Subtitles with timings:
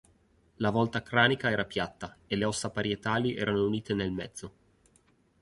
[0.55, 4.51] La volta cranica era piatta e le ossa parietali erano unite nel mezzo.